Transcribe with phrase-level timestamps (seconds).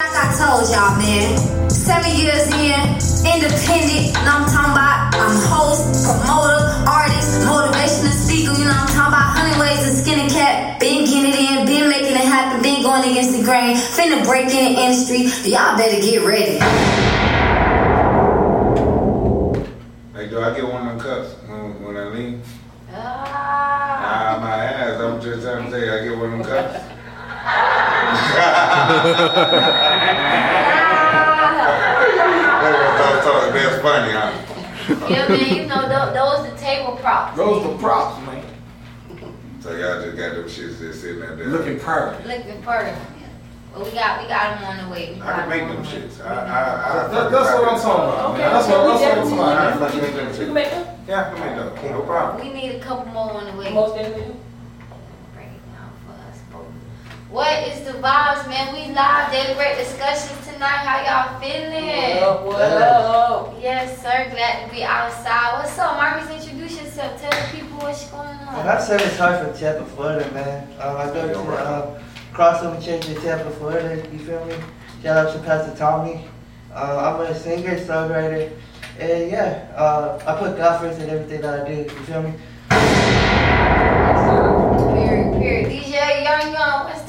[0.00, 1.34] Like I told y'all, man,
[1.68, 2.78] seven years in,
[3.34, 5.10] independent, you know what I'm talking about?
[5.18, 9.34] I'm host, promoter, artist, motivational speaker, you know what I'm talking about?
[9.34, 12.86] Hundred ways to skin a cat, been getting it in, been making it happen, been
[12.86, 15.34] going against the grain, finna break in the industry.
[15.50, 16.62] Y'all better get ready.
[20.14, 22.46] Hey, do I get one of them cups when, when I leave?
[22.94, 24.38] Ah.
[24.38, 25.00] Ah, my ass.
[25.00, 26.97] I'm just trying to say, I get one of them cups.
[27.50, 29.08] Ah.
[33.52, 35.06] That's funny, huh?
[35.08, 37.36] yeah, man, you know, those, those the table props.
[37.36, 38.44] Those the props, man.
[39.60, 41.46] So y'all just got them shits just sitting out there.
[41.48, 42.26] Looking perfect.
[42.26, 42.98] Looking perfect.
[43.74, 45.14] But we got, we got them on the way.
[45.14, 46.20] We I can make them on shits.
[46.24, 46.34] I, I,
[47.04, 48.30] I, That- that's what I'm talking about.
[48.30, 48.52] Okay, man.
[48.52, 49.90] That's what, that's we what I'm definitely- talking about.
[49.92, 50.52] can make them You can shits.
[50.54, 50.86] make them?
[51.06, 51.92] Yeah, I can make them.
[51.92, 52.46] No problem.
[52.46, 53.72] We need a couple more on the way.
[53.72, 54.36] Most definitely.
[55.34, 56.72] Break it down for us, both.
[57.30, 58.72] What is the vibes, man?
[58.72, 60.80] We live, daily great discussions tonight.
[60.80, 62.46] How y'all feeling?
[62.46, 63.54] What up?
[63.60, 64.30] Yes, sir.
[64.30, 65.58] Glad to be outside.
[65.58, 66.30] What's up, Marcus?
[66.30, 67.20] Introduce yourself.
[67.20, 68.66] Tell the people what's going Well, on.
[68.68, 70.68] I serve as hard from Tampa, Florida, man.
[70.80, 73.96] Um, I go to um, Crossover Church in Tampa, Florida.
[74.10, 74.54] You feel me?
[75.02, 76.24] Shout out to Pastor Tommy.
[76.74, 78.50] Uh, I'm a singer, songwriter,
[78.98, 81.74] and yeah, uh, I put God first in everything that I do.
[81.82, 82.32] You feel me?
[84.94, 85.66] Period, period.
[85.70, 87.02] DJ Young Young, what's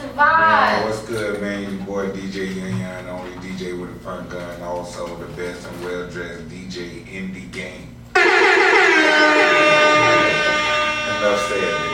[0.59, 1.61] Man, what's good, man?
[1.61, 6.09] Your boy DJ the only DJ with a fun gun, also the best and well
[6.09, 7.95] dressed DJ in the game.
[8.15, 8.27] Enough
[11.47, 11.89] said.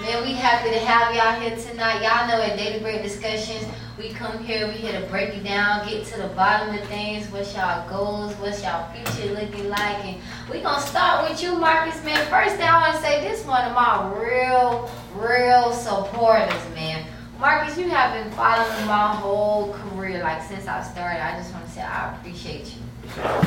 [0.00, 2.02] Man, we happy to have y'all here tonight.
[2.02, 3.66] Y'all know at Daily Break Discussions,
[3.98, 7.30] we come here, we here to break it down, get to the bottom of things,
[7.30, 10.04] what's y'all goals, what's y'all future looking like.
[10.04, 10.18] And
[10.50, 12.18] we gonna start with you, Marcus, man.
[12.26, 17.06] First thing I wanna say, this one of my real, real supporters, man.
[17.38, 21.22] Marcus, you have been following my whole career, like since I started.
[21.22, 22.80] I just wanna say I appreciate you.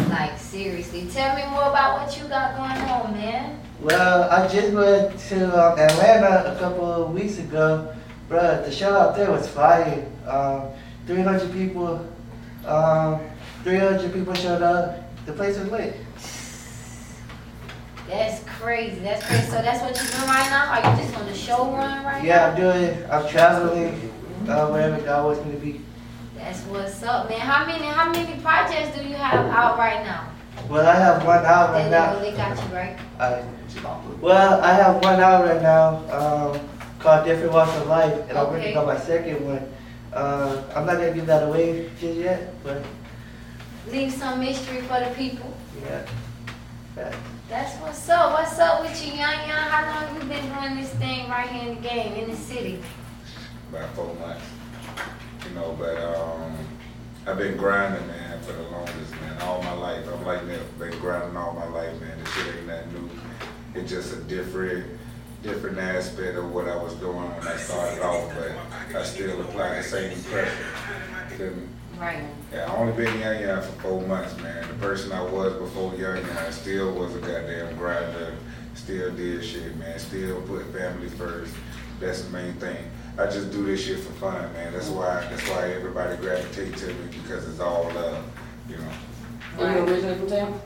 [0.10, 1.08] Like seriously.
[1.12, 3.60] Tell me more about what you got going on, man.
[3.82, 7.94] Well, I just went to um, Atlanta a couple of weeks ago.
[8.30, 10.06] Bruh, the show out there was fire.
[10.28, 10.68] Um,
[11.06, 12.06] 300 people,
[12.66, 13.22] um,
[13.64, 15.04] 300 people showed up.
[15.26, 15.96] The place was lit.
[18.08, 19.00] That's crazy.
[19.02, 19.46] That's crazy.
[19.48, 20.72] So that's what you're doing right now?
[20.72, 22.28] Are you just on the show run right now?
[22.28, 23.12] Yeah, I'm doing.
[23.12, 23.94] I'm traveling
[24.48, 25.82] uh, wherever God wants me to be.
[26.38, 27.40] That's what's up, man.
[27.40, 30.30] How many how many projects do you have out right now?
[30.70, 32.20] Well, I have one out They, right now.
[32.20, 32.98] they got you right.
[33.20, 33.44] I,
[34.22, 36.60] well, I have one out right now um,
[37.00, 38.56] called Different Walks of Life, and I'm Okay.
[38.60, 39.72] working on my second one.
[40.14, 42.82] Uh, I'm not gonna give that away just yet, but
[43.92, 45.54] Leave some mystery for the people.
[45.86, 46.06] yeah.
[46.98, 48.34] That's what's up.
[48.34, 49.70] What's up with you, young young?
[49.70, 52.82] How long you been doing this thing right here in the game, in the city?
[53.70, 54.44] About four months.
[55.48, 56.58] You know, but um,
[57.28, 60.08] I've been grinding, man, for the longest, man, all my life.
[60.12, 62.18] I'm like that, been grinding all my life, man.
[62.18, 63.10] This shit ain't nothing new.
[63.76, 65.00] It's just a different,
[65.44, 69.76] different aspect of what I was doing when I started off, but I still apply
[69.76, 70.66] the same pressure.
[71.38, 71.68] Feel me?
[72.00, 72.24] Right.
[72.54, 74.68] Yeah, I only been Young Young for four months, man.
[74.68, 78.36] The person I was before Young Young still was a goddamn grinder,
[78.76, 79.98] still did shit, man.
[79.98, 81.54] Still put family first.
[82.00, 82.92] That's the main thing.
[83.18, 84.74] I just do this shit for fun, man.
[84.74, 88.24] That's why that's why everybody gravitate to me because it's all love,
[88.70, 89.66] you know.
[89.66, 90.62] Are you originally from town?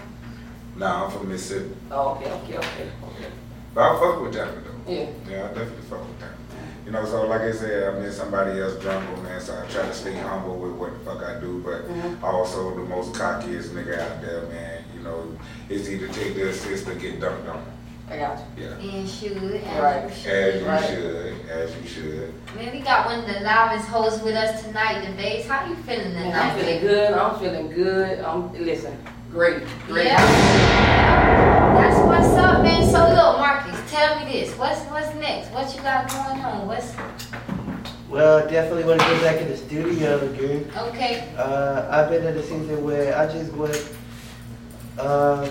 [0.75, 1.73] Nah, I'm from Mississippi.
[1.91, 3.31] Oh, okay, okay, okay, okay.
[3.73, 4.91] But I fuck with Tampa though.
[4.91, 5.09] Yeah.
[5.29, 6.40] Yeah, I definitely fuck with Tampa.
[6.85, 9.39] You know, so like I said, I'm in somebody else's jungle, man.
[9.39, 12.23] So I try to stay humble with what the fuck I do, but Mhm.
[12.23, 14.83] also the most cockiest nigga out there, man.
[14.95, 15.25] You know,
[15.69, 17.63] it's either take the assist or get dunked on.
[18.09, 18.63] I got you.
[18.65, 18.91] Yeah.
[18.97, 20.03] And should, as Right.
[20.03, 20.61] you As should.
[20.61, 20.83] you Right.
[20.85, 22.33] should, as you should.
[22.57, 25.47] Man, we got one of the loudest hosts with us tonight, the bass.
[25.47, 26.51] How you feeling Man, tonight?
[26.51, 27.13] I'm feeling good.
[27.13, 28.19] I'm feeling good.
[28.19, 28.97] I'm listen.
[29.31, 30.07] Great, great.
[30.07, 31.27] Yeah.
[32.63, 33.15] That's what's up, man.
[33.15, 34.57] So look, Marcus, tell me this.
[34.57, 35.51] What's what's next?
[35.51, 36.67] What you got going on?
[36.67, 36.93] What's
[38.09, 40.71] Well, definitely want to get back in the studio again.
[40.77, 41.33] okay?
[41.37, 43.95] Uh, I've been in a season where I just want
[44.99, 45.49] uh,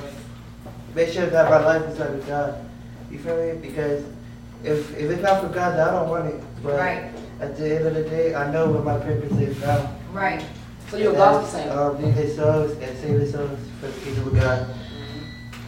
[0.95, 2.65] make sure that my life is under God.
[3.11, 3.59] You feel me?
[3.61, 4.05] Because
[4.63, 6.43] if if it's not for God, then I don't want it.
[6.63, 7.11] But Right.
[7.41, 9.91] at the end of the day, I know what my purpose is now.
[10.13, 10.45] Right.
[10.91, 11.73] So you're a gospel singer.
[11.73, 14.67] Um, lead his souls and save his souls for the kingdom of God.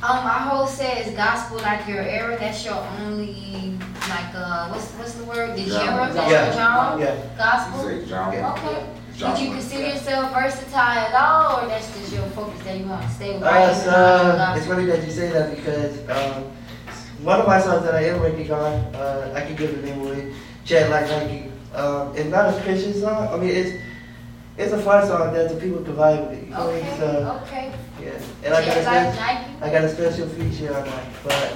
[0.03, 2.37] Um, whole host is gospel like your era.
[2.37, 3.79] That's your only
[4.11, 5.57] like uh, what's what's the word?
[5.57, 5.85] The Genre.
[5.85, 6.13] genre.
[6.13, 6.45] That's Yeah.
[6.47, 7.01] your genre.
[7.01, 7.37] Yeah.
[7.39, 7.89] Gospel.
[7.89, 8.33] say John.
[8.33, 8.53] Yeah.
[8.53, 8.87] Okay.
[9.17, 12.87] Genre, Did you consider yourself versatile at all, or that's just your focus that you
[12.87, 13.45] want to stay with?
[13.45, 16.51] Uh, in so, the it's funny that you say that because um,
[17.23, 20.01] one of my songs that I am working on, uh, I can give the name
[20.01, 20.35] away,
[20.65, 21.53] Chat Like Nike.
[21.77, 23.29] Um, it's not a Christian song.
[23.29, 23.81] I mean, it's
[24.59, 26.45] it's a fun song that the people can vibe with.
[26.45, 26.85] You know what I mean?
[26.85, 27.75] Okay, So okay.
[28.01, 29.23] yeah, and I got a special,
[29.63, 31.05] I got a special feature on that.
[31.25, 31.53] But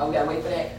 [0.00, 0.70] Oh, we gotta wait for that.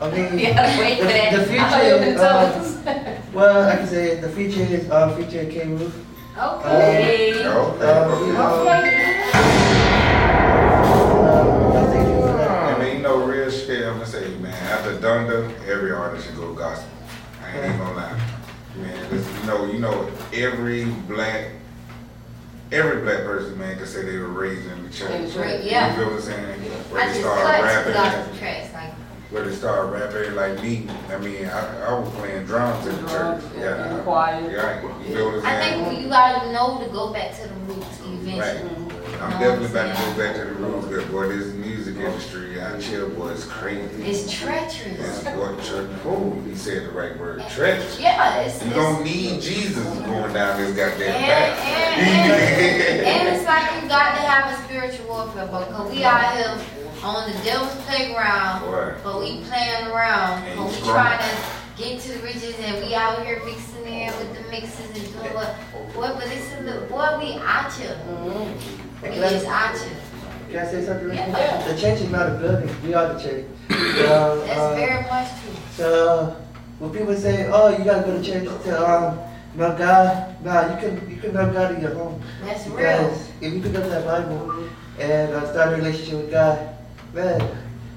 [0.00, 1.32] I mean, We gotta wait for that.
[1.32, 1.68] the I feature.
[1.68, 3.24] thought you were gonna uh, us.
[3.34, 5.66] well, I can say the feature is uh, featuring K.
[5.68, 5.94] Roof.
[6.36, 7.42] Okay.
[7.46, 9.24] Oh, Um, you know, Okay.
[10.44, 14.52] uh, I think it's, uh, I mean, you know, real shit, I'm gonna say, man,
[14.52, 16.88] after Donda, every artist should go gospel.
[17.42, 18.20] I ain't even gonna lie.
[18.76, 21.50] Man, this, you know, you know, every black,
[22.72, 25.34] every black person, man, can say they were raised in the church.
[25.34, 25.40] In.
[25.40, 25.90] Right, yeah.
[25.90, 26.60] You feel what I'm saying?
[26.90, 28.92] Where I they just start rapping, tracks, like,
[29.30, 30.86] where they start rapping like me.
[31.10, 33.40] I mean, I, I was playing drums in the church.
[33.40, 33.90] Drums, Yeah.
[33.90, 34.50] in the choir.
[34.50, 35.82] Yeah, you feel what I'm saying?
[35.82, 38.38] I think you gotta know to go back to the roots eventually.
[38.40, 39.20] Right.
[39.20, 41.28] I'm know definitely about to go back to the roots, good boy.
[41.28, 41.73] This music
[42.04, 44.02] industry out here, boy, is crazy.
[44.04, 45.22] It's treacherous.
[45.22, 45.90] It's what church.
[46.04, 47.40] Oh, he said the right word.
[47.50, 47.98] Treacherous.
[48.00, 51.58] Yeah, it's, You it's don't need Jesus going down this goddamn and, path.
[51.58, 56.34] and, and, and it's like you got to have a spiritual warfare, because we out
[56.36, 56.58] here
[57.02, 58.94] on the devil's playground, Boy.
[59.02, 60.94] but we playing around, Ain't but we strong.
[60.94, 64.86] trying to get to the riches, and we out here mixing in with the mixes
[64.86, 65.54] and doing what,
[65.94, 67.98] boy, but this is the, boy, we out here.
[68.08, 69.02] Mm-hmm.
[69.02, 69.90] We just out here.
[70.54, 71.08] Can I say something?
[71.08, 71.36] real quick?
[71.36, 71.66] Yeah.
[71.66, 72.70] The church is not a building.
[72.84, 73.44] We are the church.
[73.96, 75.52] So, That's uh, very much true.
[75.72, 76.36] So
[76.78, 79.18] when people say, "Oh, you gotta go to church to um
[79.56, 82.22] know God," nah, you can you can know God in your home.
[82.44, 82.76] That's real.
[82.76, 84.68] Because if you pick up that Bible
[85.00, 86.76] and uh, start a relationship with God,
[87.12, 87.40] man,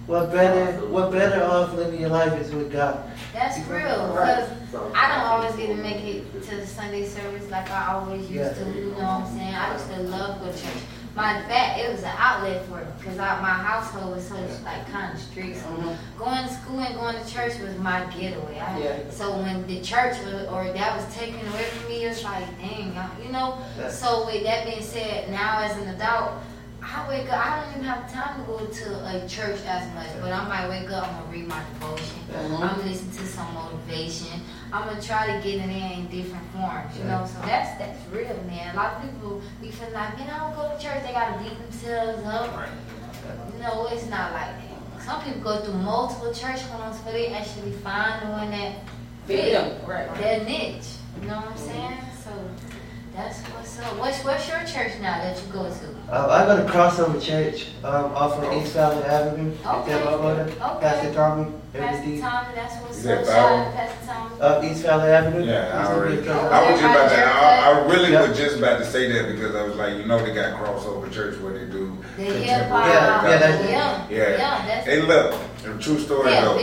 [0.07, 3.05] what better what better off living your life is with God.
[3.33, 4.49] That's real, because
[4.95, 8.33] I don't always get to make it to the Sunday service like I always used
[8.33, 8.53] Yeah.
[8.53, 9.53] to, you know what I'm saying?
[9.53, 10.83] I used to love go to church.
[11.17, 15.11] My fact, it was an outlet for it, because my household was such, like, kind
[15.15, 15.57] of strict.
[15.57, 18.59] So going to school and going to church was my getaway.
[18.59, 19.09] I, Yeah.
[19.09, 22.95] So when the church was, or that was taken away from me, it's like, dang,
[22.95, 23.57] I, you know?
[23.79, 23.89] Yeah.
[23.89, 26.33] So with that being said, now as an adult,
[26.83, 30.07] I wake up, I don't even have time to go to a church as much,
[30.21, 32.19] but I might wake up, I'm gonna read my devotion.
[32.31, 32.53] Mhm.
[32.61, 34.39] I'm gonna listen to some motivation.
[34.71, 37.25] I'm gonna try to get it in different forms, you know.
[37.25, 38.73] So that's that's real, man.
[38.73, 41.03] A lot of people be feeling like, man, I don't go to church.
[41.03, 42.69] They gotta beat themselves up.
[43.61, 45.03] No, it's not like that.
[45.03, 48.75] Some people go through multiple church homes before they actually find the one that
[49.25, 50.13] Fit them, right.
[50.15, 50.95] their niche.
[51.21, 51.97] You know what I'm saying?
[53.17, 53.97] So that's what's up.
[53.97, 56.13] What's what's your church now that you go to?
[56.13, 59.51] Uh, I go to Crossover Church um, off of East Valley Avenue.
[59.53, 59.89] in Okay.
[59.89, 60.43] Tampa, Florida.
[60.43, 60.79] Okay.
[60.81, 63.25] Pastor Tommy, Pastor every Tommy, that's what's Is that up.
[63.25, 63.31] Bow?
[63.33, 64.41] Shout out to Pastor Tommy.
[64.41, 65.45] Up East Valley Avenue.
[65.47, 66.17] Yeah, I Used to be already.
[66.17, 66.51] church.
[66.53, 67.17] I was just about to.
[67.25, 68.27] I, I really Yeah.
[68.29, 71.11] was just about to say that because I was like, you know, they got crossover
[71.11, 72.85] church where they do The contemporary hip hop.
[72.85, 74.29] Yeah, yeah, that's- yeah, Yeah.
[74.37, 75.33] yeah, that's Hey, look,
[75.81, 76.55] true story yeah, though.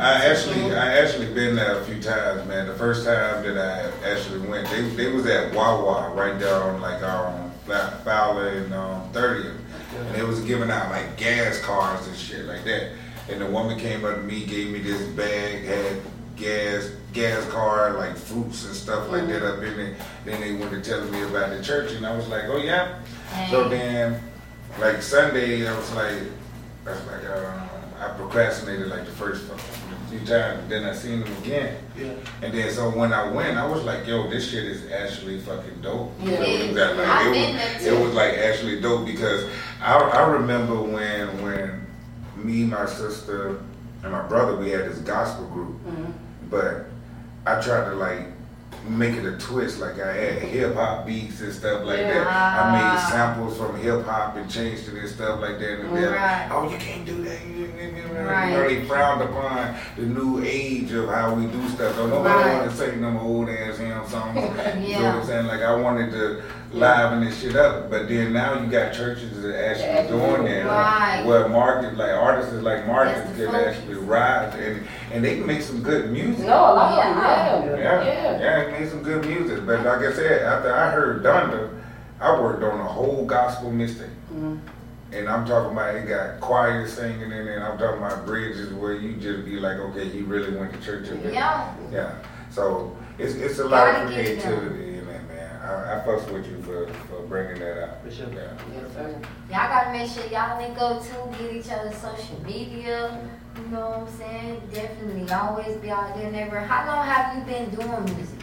[0.00, 2.66] I actually, I actually been there a few times, man.
[2.66, 6.80] The first time that I actually went, they, they was at Wawa right there on
[6.80, 9.58] like um Fowler and um 30th,
[9.98, 12.92] and they was giving out like gas cards and shit like that.
[13.28, 16.00] And the woman came up to me, gave me this bag, had
[16.36, 19.96] gas gas card, like fruits and stuff like that up in it.
[20.24, 23.00] Then they went to telling me about the church, and I was like, oh yeah.
[23.50, 24.20] So then,
[24.78, 26.22] like Sunday, I was like,
[26.86, 27.68] I was like, um,
[28.00, 29.44] I procrastinated like the first
[30.08, 30.68] few times.
[30.68, 32.12] Then I seen them again, Yeah.
[32.42, 35.80] and then so when I went, I was like, yo, this shit is actually fucking
[35.82, 36.12] dope.
[36.20, 36.36] Yeah.
[36.36, 39.04] So it was, that, like, I've it been was, there, it was like actually dope
[39.06, 39.44] because
[39.82, 41.86] I, I remember when when
[42.36, 43.60] me, my sister,
[44.02, 46.12] and my brother, we had this gospel group, Mhm.
[46.50, 46.86] but
[47.46, 48.28] I tried to like
[48.88, 49.78] make it a twist.
[49.80, 52.26] Like I had hip hop beats and stuff like that.
[52.26, 55.80] I made samples from hip hop and changed it and stuff like that.
[55.80, 56.48] And they're Right.
[56.48, 57.38] like, oh, you can't do that.
[57.46, 57.70] You, you,
[58.26, 58.52] Right.
[58.52, 61.94] know, they frowned upon the new age of how we do stuff.
[61.96, 62.52] So nobody Right.
[62.58, 64.36] wanted to sing them old ass hymn songs.
[64.80, 65.46] You know what I'm saying?
[65.46, 67.90] Like I wanted to liven this shit up.
[67.90, 70.06] But then now you got churches that actually Yeah.
[70.06, 70.66] doing that.
[70.66, 71.22] Right.
[71.26, 73.76] Where market like artists like Marcus That's can focus.
[73.78, 76.46] actually rise and and they can make some good music.
[76.46, 78.02] No, a lot of them, Yeah.
[78.02, 78.38] Yeah, yeah.
[78.40, 79.66] yeah, it made some good music.
[79.66, 81.68] But like I said, after I heard Donda,
[82.20, 84.14] I worked on a whole gospel mixtape.
[84.34, 84.58] Mhm.
[85.12, 87.58] And I'm talking about it got choir singing in it.
[87.60, 91.08] I'm talking about bridges where you just be like, okay, he really went to church.
[91.32, 91.64] Yeah.
[91.90, 92.10] Yeah.
[92.50, 94.89] So it's it's a lot Gotta of creativity in it, man.
[95.70, 98.02] I, I fucks with you for, for bringing that out.
[98.02, 98.26] For sure.
[98.32, 98.56] Yeah.
[98.74, 99.20] Yes, sir.
[99.48, 103.20] Y'all gotta make sure y'all link go to, get each other social media.
[103.56, 104.62] You know what I'm saying?
[104.72, 106.60] Definitely always be out there never.
[106.60, 108.38] How long have you been doing music?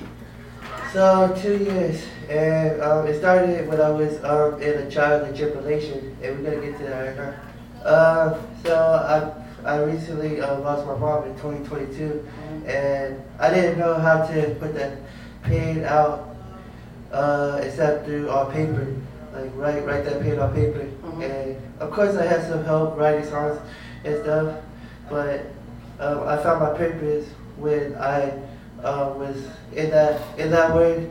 [0.93, 5.35] So two years, and um, it started when I was um, in a child in
[5.35, 7.87] tribulation, and we're gonna get to that right now.
[7.87, 12.25] Uh, so I I recently uh, lost my mom in 2022,
[12.65, 14.97] and I didn't know how to put that
[15.43, 16.36] pain out
[17.11, 18.87] uh, except through our paper,
[19.33, 20.85] like write write that pain on paper.
[21.03, 21.23] Mhm.
[21.23, 23.59] And of course, I had some help writing songs
[24.03, 24.55] and stuff,
[25.09, 25.45] but
[25.99, 28.31] um, I found my purpose when I
[28.83, 29.37] uh, was
[29.73, 31.09] in that in that word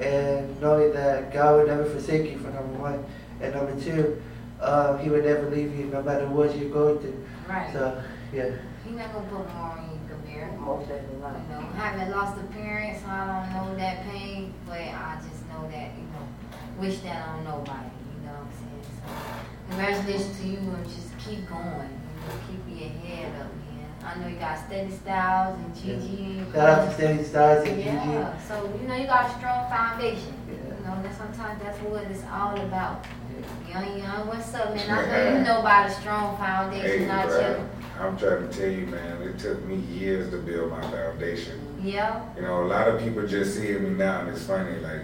[0.00, 3.04] and knowing that God would never forsake you for number one,
[3.40, 4.20] and number two,
[4.60, 7.22] um, He would never leave you no matter what you're going through.
[7.48, 7.70] Right.
[7.72, 8.50] So yeah.
[8.84, 9.98] He not gonna put more on you,
[10.46, 10.60] Kabir.
[10.60, 11.50] Most definitely You not.
[11.50, 15.68] know, having lost a parent, so I don't know that pain, but I just know
[15.70, 16.24] that, you know,
[16.78, 18.84] wish that on nobody, you know what I'm saying?
[18.98, 19.12] So,
[19.68, 23.86] congratulations to you and just keep going, you know, keep your head up, man.
[24.04, 26.38] I know you got Steady Styles and Gigi.
[26.38, 27.88] and Shout out to Steady Styles and Gigi.
[27.88, 30.34] Yeah, so, you know, you got a strong foundation.
[30.48, 30.74] Yeah.
[30.74, 33.04] You know, that sometimes that's what it's all about.
[33.68, 34.90] Young, young, what's up, man?
[34.90, 37.68] I know you know about a strong Hey, foundation, not you.
[38.00, 41.58] I'm trying to tell you, man, it took me years to build my foundation.
[41.82, 45.02] Yeah, You know, a lot of people just seeing me now and it's funny, like,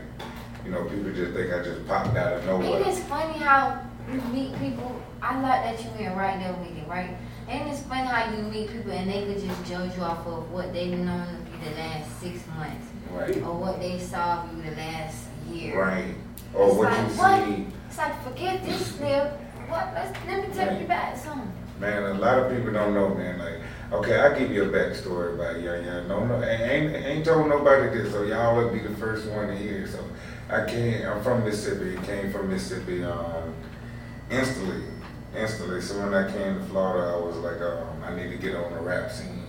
[0.65, 2.81] you know, people just think I just popped out of nowhere.
[2.81, 3.81] It is funny how
[4.13, 5.01] you meet people?
[5.23, 7.17] I like that you went right there with it, right?
[7.49, 10.51] And it's funny how you meet people and they could just judge you off of
[10.53, 14.77] what they've known the last six months Right, or what they saw of you the
[14.77, 15.81] last year?
[15.81, 16.15] right.
[16.55, 17.45] Or It's what like, you what?
[17.73, 17.78] see.
[17.99, 19.33] It's like forget this nigga.
[19.69, 19.91] What?
[19.93, 20.81] Let's let me take Right.
[20.83, 21.51] you back some.
[21.81, 23.41] Man, a lot of people don't know, man.
[23.41, 26.07] Like, okay, I'll give you a backstory about Young Young.
[26.07, 29.57] No, no, ain't ain't told nobody this, so y'all will be the first one to
[29.57, 29.85] hear.
[29.89, 29.99] So,
[30.49, 31.09] I came.
[31.09, 32.01] I'm from Mississippi.
[32.07, 33.03] Came from Mississippi.
[33.03, 33.53] Um,
[34.31, 34.85] instantly,
[35.37, 35.81] instantly.
[35.81, 38.75] So when I came to Florida, I was like, um, I need to get on
[38.75, 39.43] the rap scene.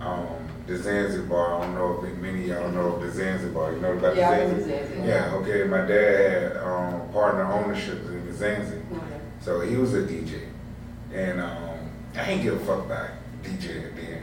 [0.00, 1.54] Um, the Zanzibar.
[1.56, 3.72] I don't know if many of y'all know of the Zanzibar.
[3.72, 4.78] You know about Yeah, the Zanzibar?
[4.78, 5.06] Zanzibar.
[5.06, 5.34] Yeah.
[5.34, 5.64] Okay.
[5.64, 8.98] My dad had um, partner ownership in the Zanzibar.
[8.98, 9.20] Okay.
[9.40, 10.42] So he was a DJ.
[11.12, 13.08] And um, I ain't give a fuck about
[13.42, 14.22] DJ then.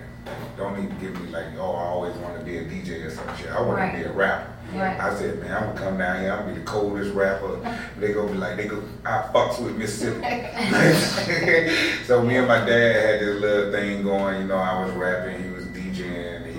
[0.58, 3.26] Don't even give me like, oh, I always want to be a DJ or some
[3.38, 3.50] shit.
[3.50, 3.92] I want Right.
[3.92, 4.54] to be a rapper.
[4.74, 5.00] Right.
[5.00, 6.32] I said, man, I'm gonna come down here.
[6.34, 7.58] I'm gonna be the coldest rapper.
[8.00, 10.20] They gonna be like, they go, I fucks with Mississippi.
[12.06, 14.42] so me and my dad had this little thing going.
[14.42, 15.42] You know, I was rapping,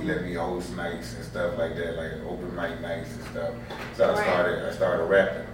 [0.08, 3.50] let me host nights and stuff like that, like open mic nights and stuff.
[3.94, 5.46] So I started, I started rapping.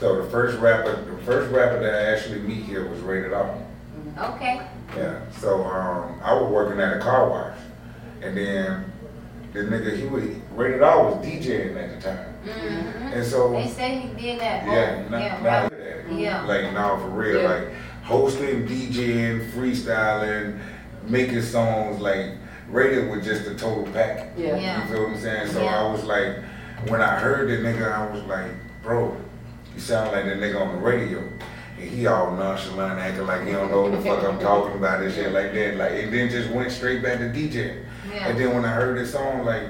[0.00, 3.56] So the first rapper, the first rapper that I actually meet here was Rated R.
[4.18, 4.60] Okay.
[4.96, 5.20] Yeah.
[5.40, 7.56] So um, I was working at a car wash,
[8.22, 8.92] and then
[9.52, 13.08] the nigga he was Rated R was DJing at the time, Mm-hmm.
[13.12, 14.66] and so They say he did that.
[14.66, 15.70] yeah, not, yeah, not right.
[15.70, 16.12] that.
[16.12, 16.44] Yeah.
[16.44, 17.48] Like now for real, Yeah.
[17.48, 17.68] like
[18.04, 20.60] hosting, DJing, freestyling,
[21.08, 22.00] making songs.
[22.00, 22.32] Like
[22.68, 24.30] Rated was just a total pack.
[24.36, 24.56] Yeah.
[24.56, 24.82] Yeah.
[24.82, 25.48] You feel what I'm saying?
[25.52, 25.80] So Yeah.
[25.80, 26.36] I was like,
[26.88, 28.50] when I heard the nigga, I was like,
[28.82, 29.16] bro,
[29.74, 31.20] you sound like the nigga on the radio.
[31.78, 35.02] And he all nonchalant, acting like he don't know what the fuck I'm talking about
[35.02, 35.76] and shit like that.
[35.76, 37.84] Like, and then just went straight back to DJ.
[38.10, 38.28] Yeah.
[38.28, 39.64] And then when I heard this song, like,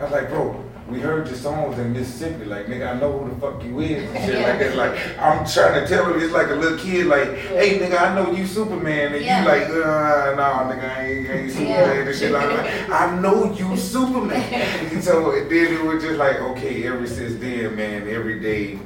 [0.00, 2.44] I was like, bro, we heard your songs in Mississippi.
[2.44, 4.74] Like, nigga, I know who the fuck you is and shit like that.
[4.84, 8.14] Like, I'm trying to tell him, it's like a little kid, like, hey, nigga, I
[8.14, 9.14] know you Superman.
[9.14, 9.42] And Yeah.
[9.42, 12.90] you like, uh, nah, nigga, I ain't, I ain't Superman and shit like that.
[13.10, 15.00] I know you Superman.
[15.02, 18.78] so then it was just like, okay, ever since then, man, every day,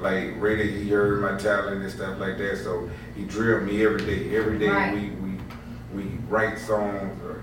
[0.00, 2.58] like, Rated, he heard my talent and stuff like that.
[2.58, 4.36] So he drilled me every day.
[4.36, 4.92] Every day Right.
[4.92, 5.38] we, we,
[5.94, 7.42] we write songs or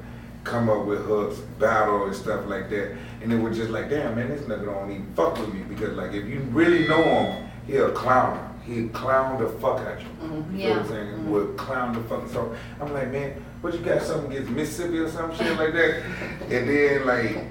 [0.52, 2.92] come up with hooks, battle and stuff like that.
[3.22, 5.62] And it was just like, damn, man, this nigga don't even fuck with me.
[5.64, 8.60] Because, like, if you really know him, he'll clown.
[8.66, 10.08] He'll clown the fuck out you.
[10.22, 10.60] Mhm.
[10.60, 10.88] You know what I'm Yeah.
[10.90, 11.32] saying?
[11.32, 12.28] Would clown the fuck.
[12.30, 16.02] So I'm like, man, what you got something against Mississippi or some shit like that?
[16.52, 17.46] And then like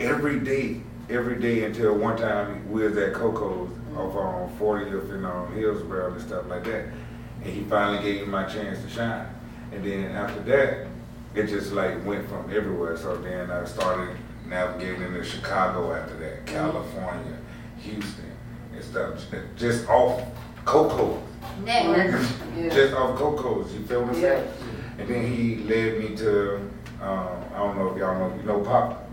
[0.00, 5.24] every day, every day until one time we was at Coco's off on 40th and
[5.26, 6.84] um, Hillsborough and stuff like that.
[7.44, 9.26] And he finally gave me my chance to shine.
[9.72, 10.86] And then after that,
[11.34, 12.96] it just like went from everywhere.
[12.96, 17.36] So then I started navigating into Chicago after that, California,
[17.78, 18.32] Houston
[18.74, 19.20] and stuff.
[19.56, 20.22] Just off
[20.64, 21.22] Coco's.
[21.64, 22.20] Network.
[22.56, 22.68] Yeah.
[22.68, 24.48] Just off Coco's, you feel what I'm saying?
[24.98, 26.56] And then he led me to,
[27.00, 29.08] um, I don't know if y'all know, you know Pop?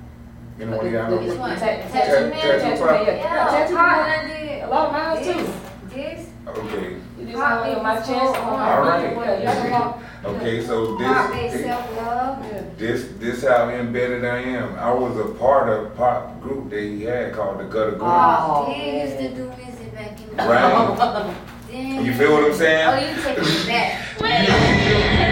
[0.60, 1.18] You know what y'all know?
[1.18, 1.58] Which one?
[1.58, 2.60] Tattoo Tattoo man, man?
[2.60, 3.16] tattoo man, yeah.
[3.16, 4.28] Yeah, Tattoo man.
[4.28, 5.54] done did A lot of mine this, too.
[5.96, 6.30] this.
[6.48, 9.96] Okay, You did Pop on my this chest, on my All feet, right.
[10.34, 12.78] Well, you know, okay, so this, made self-love.
[12.78, 14.76] this, this how embedded I am.
[14.78, 18.04] I was a part of Pop group that he had called the Gutter Group.
[18.04, 21.36] Oh, Oh, he used to do music back in the Right.
[21.72, 22.06] Damn.
[22.06, 22.88] You feel what I'm saying?
[22.88, 24.04] Oh, you taking me back.
[24.18, 24.24] You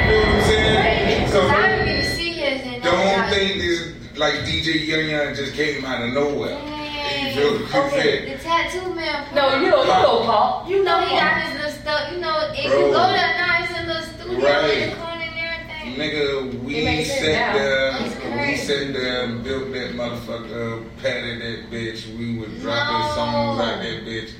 [0.06, 1.28] feel what I'm saying?
[1.30, 5.36] So, I So didn't even see his and don't think this like DJ Young Young
[5.36, 6.58] just came out of nowhere.
[6.60, 8.38] You feel what I'm Okay, saying?
[8.38, 9.34] the tattoo man.
[9.36, 10.66] No, you know, you know, Paul.
[10.70, 12.12] You know he got his little stuff.
[12.14, 12.80] You know, if Bro.
[12.80, 14.90] you go there now, it's a little studio in Right.
[14.90, 15.96] the corner and everything.
[15.96, 17.58] Nigga, we makes sense sat now.
[17.58, 18.60] there, we Right.
[18.60, 22.18] sat there and built that motherfucker, patted that bitch.
[22.18, 23.16] We was dropping No.
[23.16, 24.32] songs like that bitch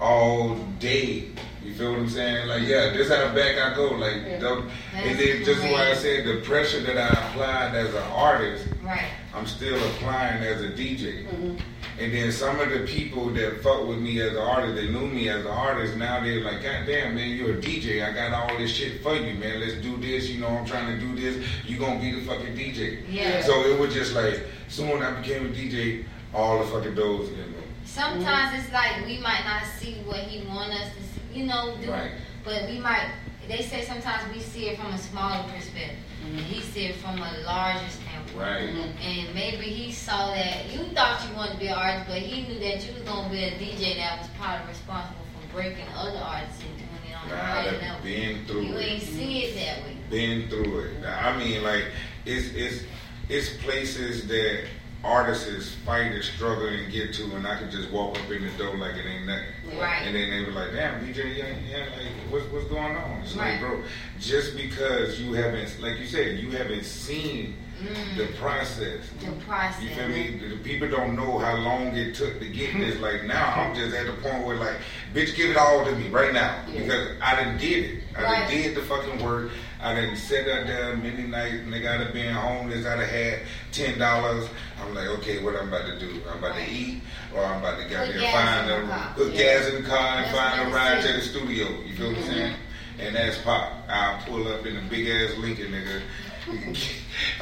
[0.00, 1.24] all day.
[1.64, 2.48] You feel what I'm saying?
[2.48, 3.94] Like, yeah, this how back I go.
[3.94, 4.38] Like, Yeah.
[4.40, 5.96] don't- and then just why I great.
[5.98, 9.04] said the pressure that I applied as an artist, Right.
[9.34, 11.24] I'm still applying as a DJ.
[11.32, 11.58] Mhm.
[12.02, 15.06] And then some of the people that fuck with me as an artist, they knew
[15.06, 18.04] me as an artist, now they're like, God damn, man, you're a DJ.
[18.04, 19.60] I got all this shit for you, man.
[19.60, 20.28] Let's do this.
[20.28, 21.46] You know, I'm trying to do this.
[21.64, 23.04] You gonna be the fucking DJ.
[23.08, 23.40] Yeah.
[23.42, 26.04] So it was just like, soon I became a DJ,
[26.34, 27.58] all the fucking doors in me.
[27.84, 31.76] Sometimes it's like we might not see what he want us to see, you know,
[31.80, 32.10] do, Right.
[32.44, 33.12] but we might.
[33.46, 37.32] They say sometimes we see it from a smaller perspective, and he said from a
[37.44, 38.36] larger standpoint.
[38.36, 38.68] Right.
[39.02, 42.46] And maybe he saw that you thought you wanted to be an artist, but he
[42.46, 46.18] knew that you was gonna be a DJ that was probably responsible for breaking other
[46.18, 48.02] artists and doing it on higher I've level.
[48.04, 48.86] been through You it.
[48.86, 49.96] ain't see it that way.
[50.10, 51.04] been through it.
[51.06, 51.84] I mean, like
[52.24, 52.84] it's it's
[53.28, 54.64] it's places that
[55.04, 58.42] artists is fight and struggle and get to, and I can just walk up in
[58.42, 59.78] the door like it ain't nothing.
[59.80, 60.02] Right.
[60.06, 63.34] And then they be like, "Damn, DJ, yeah, yeah, like what's what's going on?" It's
[63.34, 63.52] Right.
[63.52, 63.82] like, bro,
[64.20, 68.16] just because you haven't, like you said, you haven't seen Mm.
[68.16, 69.00] the process.
[69.18, 69.82] The process.
[69.82, 70.38] You feel me?
[70.50, 72.96] The people don't know how long it took to get this.
[73.00, 74.76] Like now, I'm just at the point where like,
[75.12, 76.80] bitch, give it all to me right now Yeah.
[76.82, 78.02] because I done did it.
[78.16, 78.38] I Right.
[78.42, 79.50] done did the fucking work.
[79.82, 81.64] I didn't sit out there many nights.
[81.66, 82.86] Nigga, I done been homeless.
[82.86, 83.40] I done had
[83.72, 84.48] ten dollars.
[84.80, 86.20] I'm like, okay, what I'm about to do?
[86.30, 86.66] I'm about Right.
[86.68, 87.02] to eat,
[87.34, 89.14] or I'm about to goddamn gas find in the a car.
[89.16, 89.42] put Yeah.
[89.42, 91.66] gas in the car and That's find a ride to the studio.
[91.84, 92.26] You feel what I'm Mhm.
[92.28, 92.54] saying?
[93.00, 93.72] And that's pop.
[93.88, 96.02] I'll pull up in a big ass Lincoln, nigga.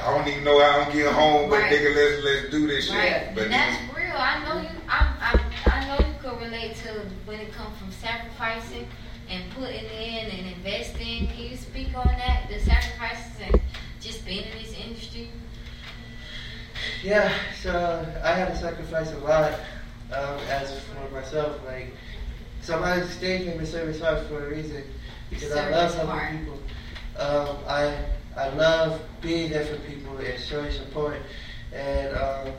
[0.02, 1.72] I don't even know how I'm getting home, but Right.
[1.72, 3.34] nigga, let's let's do this shit.
[3.34, 4.16] But and that's real.
[4.16, 4.68] I know you.
[4.88, 6.88] I'm, I'm, I know you could relate to
[7.26, 8.88] when it comes from sacrificing
[9.30, 11.28] and putting in and investing.
[11.28, 12.48] Can you speak on that?
[12.48, 13.60] The sacrifices and
[14.00, 15.30] just being in this industry.
[17.02, 17.32] Yeah,
[17.62, 19.52] so I had to sacrifice a lot
[20.12, 21.60] um, as for myself.
[21.64, 21.92] Like,
[22.60, 24.82] somebody's stage name is Service Heart for a reason
[25.30, 26.58] because I love helping people.
[27.16, 28.04] Um, I
[28.36, 31.18] I love being there for people and showing support,
[31.72, 32.54] and um,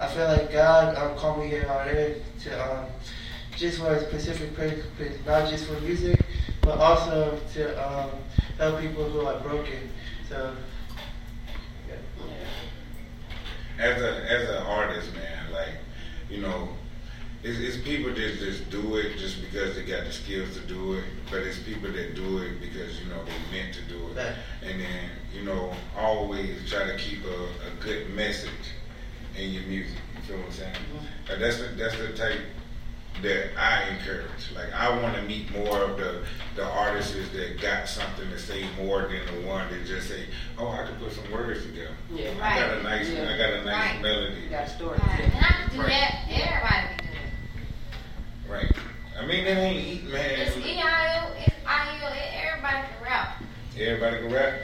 [0.00, 2.86] I feel like God um, called me here on earth to um,
[3.58, 6.22] just for a specific purpose, not just for music,
[6.62, 8.10] but also to um,
[8.56, 9.90] help people who are broken.
[10.28, 10.54] So.
[11.88, 11.96] Yeah.
[13.84, 15.74] as a as an artist, man, like
[16.30, 16.68] you know,
[17.42, 20.94] it's, it's people that just do it just because they got the skills to do
[20.94, 24.16] it, but it's people that do it because you know they meant to do it,
[24.16, 24.34] Right.
[24.62, 28.50] and then you know always try to keep a, a good message
[29.36, 29.96] in your music.
[30.16, 30.76] You feel what I'm saying?
[31.30, 32.40] And that's the that's the type
[33.22, 34.52] that I encourage.
[34.54, 36.24] Like I want to meet more of the
[36.56, 40.24] the artists that got something to say more than the one that just say,
[40.58, 42.30] "Oh, I can put some words together." Yeah.
[42.42, 43.22] I got a nice, Yeah.
[43.32, 44.02] I got a nice Right.
[44.02, 44.40] melody.
[44.42, 44.98] You got a story.
[44.98, 45.20] Right.
[45.20, 45.88] And I can do Right.
[45.90, 46.24] that.
[46.30, 47.12] Everybody can do
[48.48, 48.52] that.
[48.52, 48.72] Right.
[49.20, 50.30] I mean, it ain't eat, man.
[50.40, 51.32] It's EIO.
[51.44, 52.10] It's IEO.
[52.46, 53.42] Everybody can rap.
[53.76, 54.54] Everybody can rap.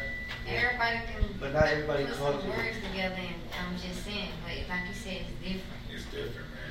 [0.46, 2.56] Everybody can But not everybody put calls some you.
[2.56, 3.16] words together.
[3.18, 5.80] And I'm just saying, but like you said, it's different.
[5.92, 6.63] It's different, man.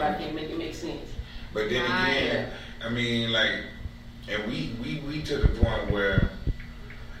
[0.00, 1.10] Everybody can make it make sense.
[1.52, 2.08] But then Right.
[2.10, 2.50] again,
[2.84, 3.50] I mean, like,
[4.28, 6.30] and we we we to the point where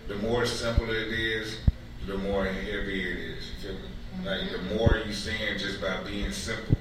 [0.06, 1.58] the more simple it is,
[2.06, 3.44] the more heavy it is.
[3.48, 3.80] You feel me?
[4.18, 4.26] Mm-hmm.
[4.26, 6.76] Like the more you saying just by being simple.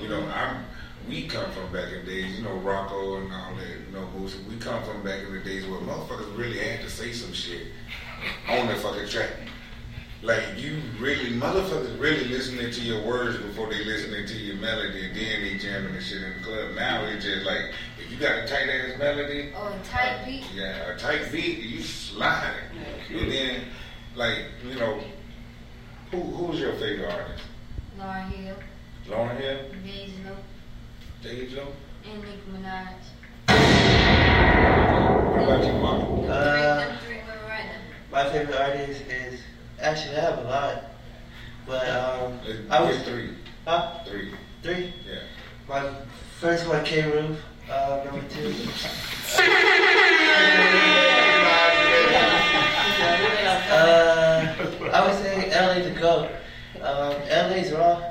[0.00, 0.30] You know, mm-hmm.
[0.38, 0.64] I'm.
[1.08, 4.06] We come from back in the days, you know, Rocco and all that, you know,
[4.14, 4.44] Boosie.
[4.46, 7.68] We come from back in the days where motherfuckers really had to say some shit
[8.48, 9.30] on the fucking track.
[10.22, 15.06] Like you really, motherfuckers really listening to your words before they listening to your melody,
[15.06, 16.74] and then they jamming the shit in the club.
[16.74, 20.44] Now it's just like if you got a tight ass melody, Or a tight beat.
[20.54, 22.52] yeah, a tight beat, you slide
[23.10, 23.16] it.
[23.18, 23.64] And then,
[24.14, 25.00] like you know,
[26.10, 27.44] who who's your favorite artist?
[27.98, 28.56] Lauryn Hill,
[29.08, 30.36] Lauryn Hill, D'Angelo,
[31.22, 31.66] Dejo.
[32.04, 32.92] and Nicki Minaj.
[35.30, 36.22] What about you, Mama?
[36.26, 37.80] Uh, three, them three women right now.
[38.12, 39.06] My favorite artist is
[39.80, 40.84] actually I have a lot,
[41.66, 42.38] but um,
[42.70, 43.30] I was three,
[43.66, 44.92] huh three, three.
[45.08, 45.20] yeah.
[45.68, 45.92] My
[46.40, 47.02] first one, K.
[47.10, 47.38] Roof.
[47.70, 48.48] Uh, number two.
[53.70, 54.54] uh,
[54.92, 56.28] I would say LA to go.
[56.82, 58.02] Um, LA's raw,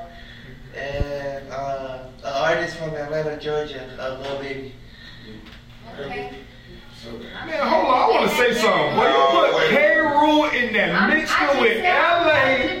[0.74, 4.74] and uh, an artist from Atlanta, Georgia, uh, Lil Baby.
[5.98, 6.32] Okay.
[7.46, 7.94] Man, hold on.
[7.94, 8.94] I want to say something.
[8.96, 9.99] Boy, you put K.
[10.30, 11.88] Rule in that I'm- mixture just with said I
[12.22, 12.28] LA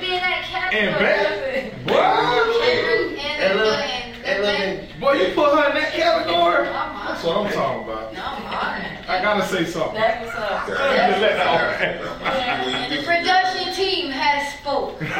[0.00, 1.02] be in that and category.
[1.02, 1.72] Bay.
[1.84, 6.68] Boy, And, And and, Lil, and, and Lil boy, you put her in that category.
[6.68, 8.12] I'm That's what I'm talking about.
[8.14, 8.86] No, I'm honored.
[9.08, 9.94] I gotta say something.
[9.94, 10.68] That's what's up.
[10.68, 10.80] Uh, just
[11.20, 11.82] let that out.
[11.82, 11.98] And
[12.92, 15.08] the production team has spoken.
[15.08, 15.10] go.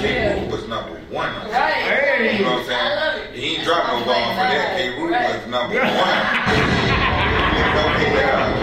[0.00, 0.40] K.
[0.40, 1.28] Root was number one.
[1.28, 1.50] on.
[1.50, 1.74] Right.
[1.74, 2.38] Hey.
[2.38, 2.80] You know what I'm saying?
[2.80, 3.34] I love it.
[3.36, 4.76] He ain't dropped no bomb for that.
[4.78, 4.88] K.
[4.98, 5.34] Root Right.
[5.36, 5.82] was number one.
[7.72, 8.61] okay, yeah,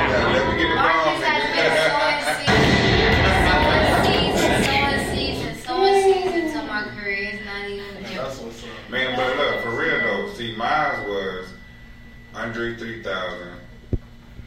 [12.60, 13.48] Andre 3000,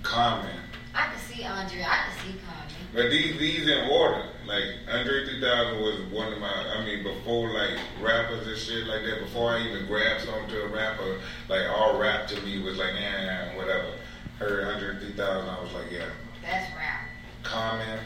[0.02, 0.50] Common.
[0.94, 1.82] I can see Andre.
[1.82, 2.94] I can see Kanye.
[2.94, 4.26] But these these in order.
[4.46, 6.46] Like Andre 3000 was one of my.
[6.46, 9.20] I mean, before like rappers and shit like that.
[9.20, 13.22] Before I even grabbed onto a rapper, like all rap to me was like, yeah,
[13.24, 13.92] yeah, whatever.
[14.38, 16.04] Heard Andre 3000, I was like, yeah.
[16.42, 17.08] That's rap.
[17.44, 17.98] Common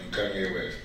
[0.00, 0.78] and Kanye West.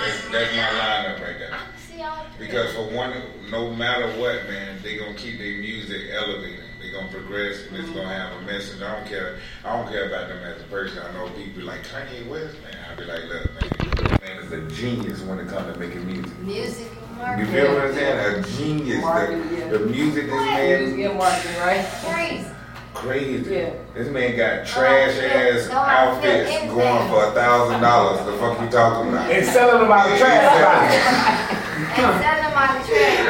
[0.00, 1.56] That's, that's my lineup right there.
[1.96, 2.46] I can see all three.
[2.46, 6.60] Because for one, no matter what, man, they gonna keep their music elevating.
[6.80, 7.98] They gonna progress, and it's mm-hmm.
[7.98, 8.82] gonna have a message.
[8.82, 9.38] I don't care.
[9.64, 10.98] I don't care about them as a person.
[10.98, 12.76] I know people like Kanye West, man.
[12.90, 16.38] I be like, look, man, man is a genius when it comes to making music.
[16.40, 17.52] music and You marketing.
[17.54, 18.44] feel what I'm saying?
[18.44, 19.02] A genius.
[19.02, 19.68] Marketing, yeah.
[19.68, 21.86] The, the music this Music man and marketing, right?
[22.04, 22.50] Crazy.
[22.94, 23.54] crazy.
[23.54, 23.72] Yeah.
[23.94, 28.26] This man got trash ass Don't have to feel outfits going for a thousand dollars.
[28.26, 29.30] The fuck you talking about?
[29.30, 31.62] And selling them out of trash.
[31.76, 33.20] And send them out the trash.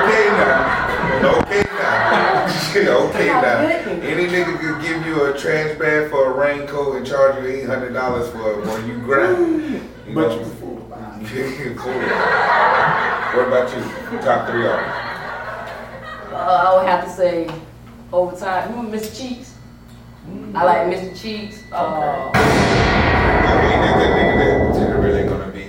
[0.00, 1.38] Okay now.
[1.38, 2.96] Okay now.
[3.08, 3.58] okay now.
[4.02, 7.66] Any nigga could give you a trash bag for a raincoat and charge you eight
[7.66, 9.62] hundred dollars for it when you grind.
[10.08, 10.38] You But know?
[10.38, 10.76] you fool.
[11.76, 11.92] cool.
[11.92, 14.18] What about you?
[14.20, 16.32] Top three artists.
[16.32, 17.50] Uh, I would have to say
[18.12, 18.70] over time.
[18.70, 19.18] Remember Mr.
[19.18, 19.54] Cheeks?
[20.54, 21.20] I like Mr.
[21.20, 21.62] Cheeks.
[21.70, 22.38] Uh, I
[23.62, 25.68] mean, nigga, nigga, that that really gonna be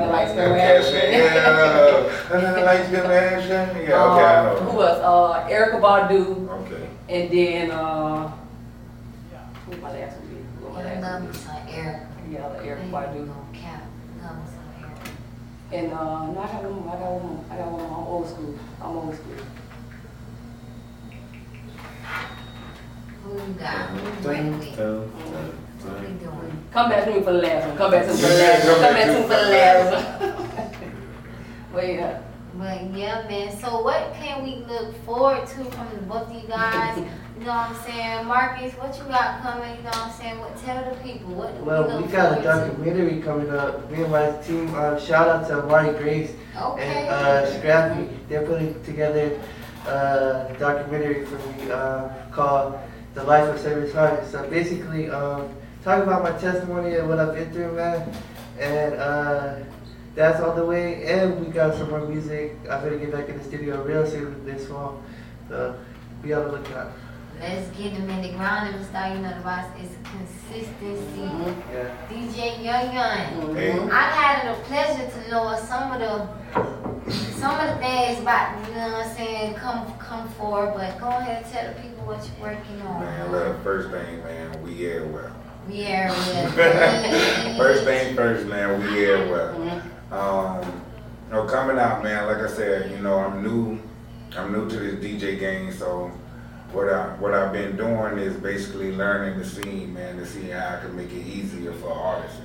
[0.00, 0.10] something.
[0.10, 1.12] I'm talking like That Slim cash in, Action.
[1.12, 2.34] yeah.
[2.34, 3.88] And then like Slim Action.
[3.88, 4.60] Yeah, okay, I Uh, know.
[4.60, 6.48] who was Uh, Erykah Badu.
[6.62, 6.88] Okay.
[7.08, 8.32] And then, uh,
[9.66, 10.36] who my last one be?
[10.60, 11.72] Who my I last love one me be?
[12.32, 13.28] Yeah, the Erykah Ain't Badu.
[13.52, 13.82] cap.
[14.22, 14.98] Love me some Eric.
[15.72, 16.94] And, uh, no, I got one more.
[16.94, 17.44] I got one more.
[17.50, 17.98] I got one more.
[17.98, 18.54] I'm old school.
[18.82, 19.40] I'm old school.
[23.24, 23.88] Who you got?
[23.90, 26.24] Who you breaking with?
[26.24, 26.64] What we doing?
[26.72, 27.76] Come back to me for the last one.
[27.76, 28.74] Come back to me for the Yeah, last one.
[28.74, 30.72] come Come back back to to me for the last one.
[31.72, 32.20] But yeah.
[32.54, 33.56] But yeah, man.
[33.60, 36.98] So what can we look forward to from the both of you guys?
[37.38, 38.26] You know what I'm saying?
[38.26, 39.74] Marcus, what you got coming?
[39.74, 40.38] You know what I'm saying?
[40.38, 42.68] What tell the people what do Well, we we got a forward to?
[42.76, 43.90] documentary coming up.
[43.90, 46.84] Me and my team, uh, shout out to Amari Grace Okay.
[46.84, 48.08] and uh, Scrappy.
[48.28, 49.40] They're putting together
[49.88, 52.78] a documentary for me uh, called
[53.14, 54.30] The Life of Service Artist.
[54.30, 55.48] So basically, um,
[55.82, 58.12] talk about my testimony and what I've been through, man.
[58.58, 59.56] And uh,
[60.14, 61.04] that's all the way.
[61.04, 62.56] And we got some more music.
[62.70, 65.02] I'm gonna get back in the studio real soon this fall.
[65.48, 65.78] So
[66.22, 66.92] be on the lookout.
[67.40, 69.16] Let's get them in the ground and start.
[69.16, 71.22] You know the boss is consistency.
[71.72, 71.96] Yeah.
[72.08, 73.56] DJ Young Young.
[73.56, 73.80] Hey.
[73.90, 76.42] I had the pleasure to know some of the
[77.10, 81.08] some of the things about you know what I'm saying come come forward, but go
[81.08, 83.00] ahead and tell the people what you're working on.
[83.00, 85.34] Man, look, first thing, man, we air well.
[85.68, 86.12] Yeah,
[86.56, 87.56] yeah.
[87.56, 89.82] first thing first, man, we air well.
[90.10, 90.82] Um,
[91.26, 93.80] you know, coming out, man, like I said, you know, I'm new,
[94.36, 96.10] I'm new to this DJ game, so
[96.72, 100.76] what I what I've been doing is basically learning the scene, man, to see how
[100.76, 102.40] I can make it easier for artists.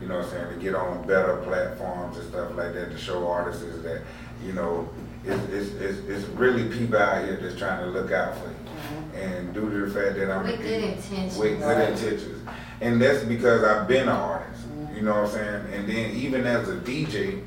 [0.00, 0.54] You know what I'm saying?
[0.54, 4.02] To get on better platforms and stuff like that to show artists that,
[4.44, 4.88] you know,
[5.24, 9.20] it's, it's, it's, it's really people out here that's trying to look out for you.
[9.20, 11.36] And due to the fact that I'm With good intentions.
[11.36, 12.37] with good intentions.
[12.80, 14.64] And that's because I've been an artist.
[14.94, 15.74] You know what I'm saying?
[15.74, 17.42] And then even as a DJ,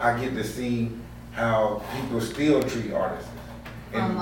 [0.00, 0.92] I get to see
[1.32, 3.28] how people still treat artists.
[3.94, 4.16] And,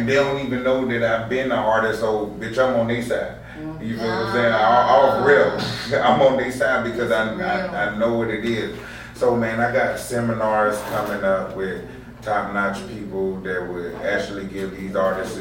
[0.00, 3.02] and they don't even know that I've been an artist, so bitch, I'm on their
[3.02, 3.36] side.
[3.80, 4.52] You feel what I'm saying?
[4.52, 5.58] All, all real.
[6.02, 8.78] I'm on their side because I, I, I know what it is.
[9.14, 11.86] So man, I got seminars coming up with
[12.22, 15.38] top notch people that would actually give these artists,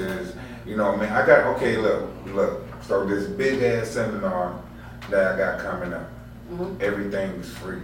[0.65, 2.63] you know, man, I got okay, look, look.
[2.81, 4.61] So this big ass seminar
[5.09, 6.09] that I got coming up,
[6.51, 6.81] mm-hmm.
[6.81, 7.81] everything's free.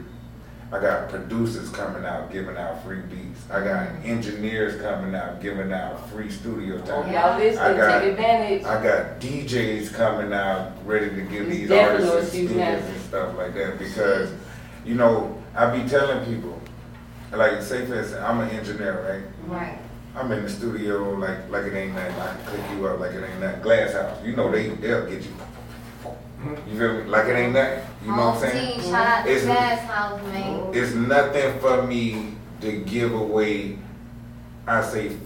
[0.72, 3.50] I got producers coming out giving out free beats.
[3.52, 7.14] I got engineers coming out giving out free studio oh, time.
[7.14, 8.64] Y'all listen, I got- take advantage.
[8.66, 13.54] I got DJs coming out ready to give these artists see skills and stuff like
[13.54, 14.34] that because,
[14.84, 16.60] you know, I be telling people,
[17.32, 19.62] like say for instance, I'm an engineer, right?
[19.62, 19.80] Right.
[20.16, 22.16] I'm in the studio like like it ain't nothing.
[22.20, 23.62] I can click you up like it ain't nothing.
[23.62, 25.34] Glass house, you know they they'll get you.
[26.70, 27.04] You feel me?
[27.04, 27.84] Like it ain't nothing.
[28.04, 28.82] You know what I'm saying?
[28.82, 30.70] team, shout out to It's- Glass House, man.
[30.74, 33.78] It's nothing for me to give away,
[34.68, 35.18] I say,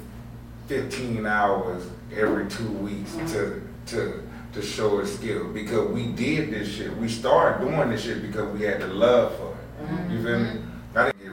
[0.68, 1.84] 15 hours
[2.16, 4.24] every two weeks to to
[4.54, 6.96] to show his skill because we did this shit.
[6.98, 10.12] We started doing this shit because we had the love for it.
[10.12, 10.46] You feel me?
[10.50, 10.69] Mm-hmm.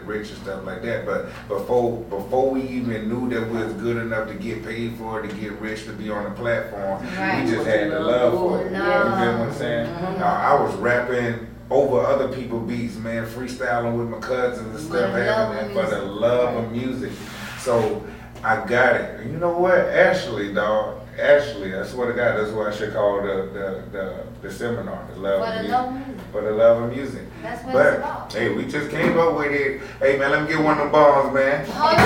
[0.08, 3.48] I didn't get rich and stuff like that, but before before we even knew that
[3.50, 6.24] we was good enough to get paid for it, to get rich, to be on
[6.24, 7.44] the platform, Right.
[7.44, 8.70] we just had the love for it.
[8.70, 9.86] You feel what I'm saying?
[9.86, 15.10] Uh, I was rapping over other people beats, man, freestyling with my cousins and stuff,
[15.12, 16.20] For the love having of that for the music.
[16.20, 17.12] love of music.
[17.58, 18.04] So
[18.44, 19.20] I got it.
[19.20, 19.74] And you know what?
[19.78, 21.00] Ashley, dog.
[21.18, 25.08] Ashley, I swear to God, that's what I should call the the, the, the seminar,
[25.14, 26.15] the love For of music.
[26.36, 26.36] Love of music.
[26.36, 27.22] For the love of music.
[27.42, 28.32] That's what but it's about.
[28.32, 29.80] hey, we just came up with it.
[30.00, 31.64] Hey man, let me get one of them bombs, man.
[31.66, 31.96] Hold on.
[31.96, 31.98] I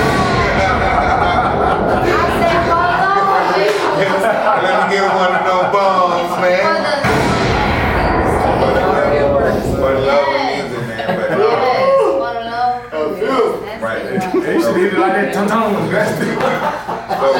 [2.41, 2.85] said, hold
[4.55, 4.63] on.
[4.63, 6.61] let me get one of them bombs, For man.
[8.61, 11.07] For the love of music, man.
[11.07, 13.65] But, Yes, for the love of music.
[13.65, 14.03] That's Right.
[14.43, 15.33] They used to leave it like that.
[15.33, 15.73] Tum tum.
[15.91, 16.35] That's so, You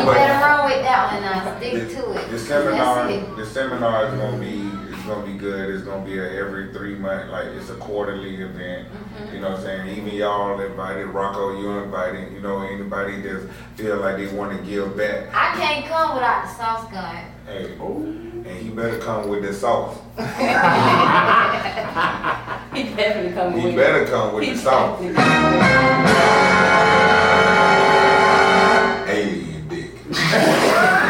[0.05, 1.57] but- better run with that one now.
[1.57, 2.15] Stick The, to it.
[2.31, 5.69] the seminar, That's the seminar is gonna be, it's gonna be good.
[5.73, 8.87] It's gonna be a every three month, like it's a quarterly event.
[8.87, 9.35] Mm-hmm.
[9.35, 9.97] You know what I'm saying?
[9.97, 12.31] Even y'all invited, Rocco, you invited.
[12.31, 15.27] You know anybody that feel like they want to give back.
[15.33, 17.25] I can't come without the sauce gun.
[17.45, 19.97] Hey, and he better come with the sauce.
[22.73, 24.97] He definitely come He with better come with He the sauce.
[25.01, 25.25] definitely come
[29.09, 29.91] Alien dick.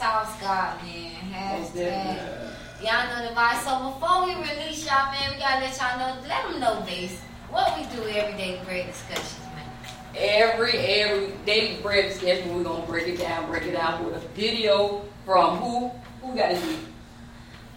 [0.00, 1.12] sauce guy, man.
[1.30, 2.54] Hashtag.
[2.82, 3.60] Y'all know the vibe.
[3.62, 7.20] So before we release y'all, man, we gotta let y'all know, let them know this.
[7.50, 9.68] What we do every day, great discussions, man.
[10.16, 14.26] Every every day, bread discussion, we're gonna break it down, break it down with a
[14.28, 15.90] video from who
[16.22, 16.62] who got it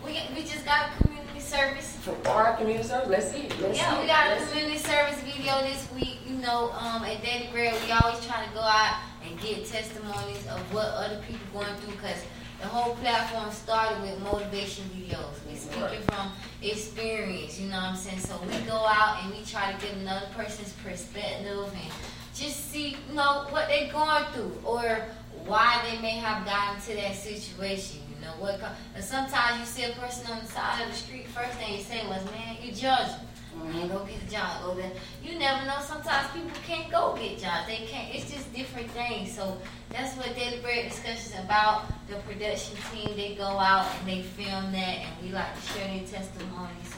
[0.06, 1.98] We, we just got community service.
[2.04, 3.10] from our community service.
[3.10, 3.50] Let's see.
[3.62, 4.02] Let's Yeah, see.
[4.02, 6.20] we got a Let's- community service video this week.
[6.26, 10.46] You know, um, at Daily Bread, we always trying to go out and get testimonies
[10.48, 12.24] of what other people going through because
[12.62, 15.34] the whole platform started with motivation videos.
[15.50, 16.32] We speaking from
[16.62, 18.20] experience, you know what I'm saying?
[18.20, 21.92] So we go out and we try to get another person's perspective and
[22.34, 25.02] just see, you know, what they're going through or
[25.46, 28.00] why they may have gotten to that situation.
[28.16, 28.60] You know what?
[28.62, 31.28] co- And sometimes you see a person on the side of the street.
[31.28, 33.16] First thing you say was, "Man, you judging."
[33.62, 34.64] Man, go get a job.
[34.64, 34.92] Go there.
[35.24, 35.78] You never know.
[35.82, 37.68] Sometimes people can't go get jobs.
[37.68, 38.14] They can't.
[38.14, 39.32] It's just different things.
[39.36, 39.58] So
[39.90, 41.84] that's what Daily Bread discussions about.
[42.08, 45.88] The production team they go out and they film that, and we like to share
[45.88, 46.70] their testimony.
[46.84, 46.98] So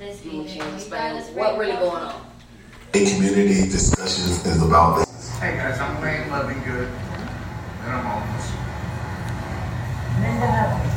[0.00, 0.58] let's You get want it.
[0.60, 2.26] to We explain got us what really going on?
[2.94, 5.30] A community discussions is about this.
[5.38, 8.52] Hey guys, I'm Wayne Lovingood, and I'm homeless.
[10.20, 10.88] Linda Hubbard.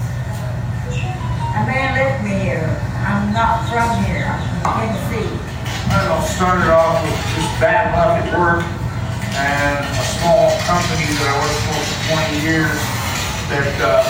[1.55, 2.81] A man left me here.
[3.07, 4.54] I'm not from here.
[4.65, 5.05] I'm.
[5.85, 8.65] I don't know, started off with just bad luck at work
[9.37, 11.97] and a small company that I worked for for
[12.35, 12.75] 20 years
[13.53, 14.03] that uh,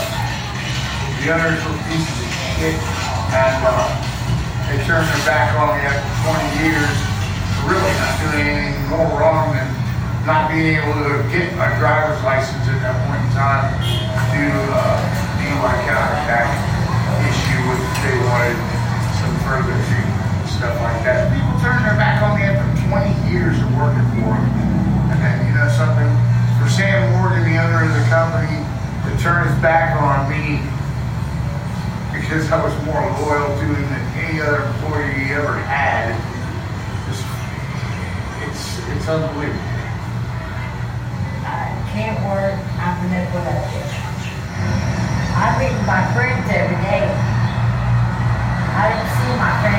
[1.19, 2.79] the owners were pieces of shit
[3.35, 3.85] and uh,
[4.71, 6.95] they turned their back on me after 20 years
[7.67, 9.67] really not doing anything more wrong than
[10.23, 13.67] not being able to get my driver's license at that point in time
[14.31, 14.95] due to uh,
[15.37, 16.49] DUI counterattack
[17.29, 18.57] issue with they wanted
[19.19, 20.24] some further treatment
[20.55, 21.27] stuff like that.
[21.35, 25.11] People turn their back on me after 20 years of working for them.
[25.11, 26.07] And then, you know something?
[26.63, 28.63] For Sam Morgan, the owner of the company,
[29.03, 30.63] to turn his back on me
[32.15, 36.15] because I was more loyal to him than any other employee he ever had,
[37.11, 37.21] it's,
[38.47, 39.59] it's, it's unbelievable.
[41.43, 42.55] I can't work.
[42.79, 43.91] I'm manipulative.
[45.35, 47.03] I meet my friends every day.
[48.73, 49.74] I didn't see my friends.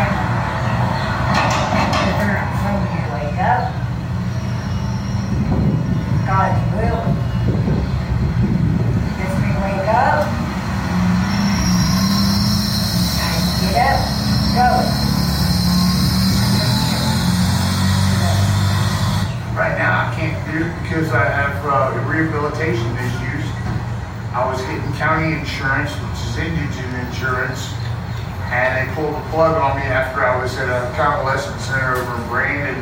[30.66, 32.78] At a convalescent center over in Brandon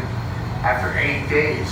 [0.64, 1.68] after eight days.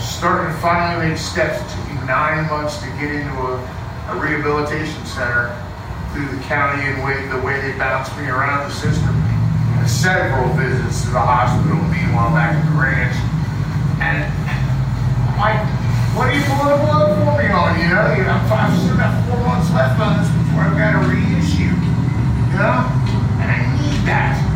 [0.00, 1.60] Starting to finally make steps.
[1.60, 3.60] It took me nine months to get into a,
[4.08, 5.52] a rehabilitation center
[6.12, 9.12] through the county and way, the way they bounced me around the system.
[9.76, 13.16] And several visits to the hospital, meanwhile back at the ranch.
[14.00, 15.60] And I'm like,
[16.16, 17.76] what are you pulling the plug for me on?
[17.76, 20.96] You know, you know, I've still got four months left on this before I've got
[20.96, 21.70] to reissue.
[21.70, 22.88] You know,
[23.38, 24.49] and I need that.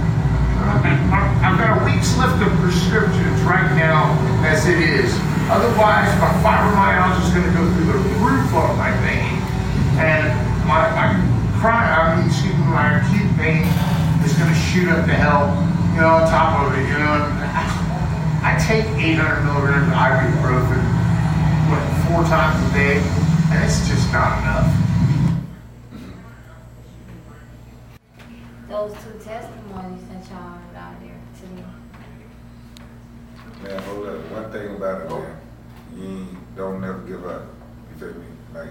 [0.82, 5.12] I've got a week's left of prescriptions right now as it is.
[5.52, 9.38] Otherwise, my fibromyalgia is going to go through the roof on my vein,
[10.00, 10.32] and
[10.66, 11.14] my, my
[11.60, 13.68] chronic, I mean, excuse me, my acute pain
[14.24, 15.52] is going to shoot up to hell.
[15.94, 17.44] You know, on top of it, you know.
[18.44, 20.84] I take 800 milligrams of ibuprofen
[21.70, 24.68] what, four times a day, and it's just not enough.
[28.68, 31.64] Those two testimonies that y'all heard out there today.
[33.62, 34.30] Man, hold up.
[34.30, 35.40] One thing about it, man,
[35.96, 37.46] you ain't, don't never give up.
[37.92, 38.26] You feel me?
[38.52, 38.68] Like,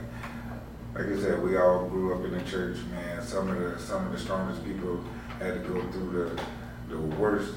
[0.93, 3.21] like I said, we all grew up in the church, man.
[3.21, 5.03] Some of the some of the strongest people
[5.39, 7.53] had to go through the the worst,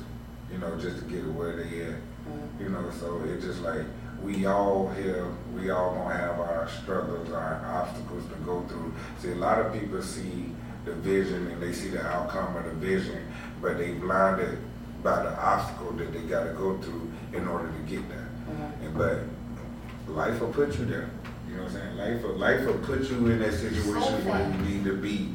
[0.50, 1.90] you know, just to get to where they at.
[1.90, 2.62] Mm-hmm.
[2.62, 3.82] You know, so it's just like
[4.22, 8.92] we all here, we all gonna have our struggles, our obstacles to go through.
[9.20, 10.52] See, a lot of people see
[10.84, 13.26] the vision and they see the outcome of the vision,
[13.60, 14.58] but they blinded
[15.02, 18.28] by the obstacle that they gotta go through in order to get there.
[18.48, 18.86] Mm-hmm.
[18.86, 21.10] And but life will put you there.
[21.56, 21.96] You know what I'm saying?
[21.96, 25.34] Life will, life will put you in that situation where you need to be,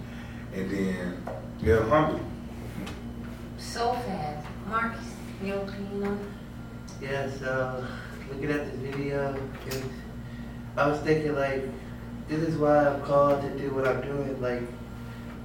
[0.53, 1.27] and then
[1.59, 2.19] you're humble.
[3.57, 4.45] So fast.
[4.67, 5.03] Marcus,
[5.43, 7.07] your opinion on it?
[7.09, 7.87] Yeah, so
[8.29, 9.83] looking at this video, it,
[10.77, 11.63] I was thinking like,
[12.27, 14.39] this is why I'm called to do what I'm doing.
[14.39, 14.61] Like,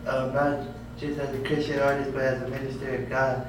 [0.07, 0.61] um, not
[0.99, 3.49] just as a Christian artist, but as a minister of God.